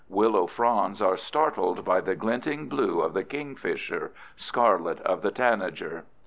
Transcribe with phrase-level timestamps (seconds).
[0.09, 6.05] Willow fronds are startled by the glinting blue of the kingfisher, scarlet of the tanager.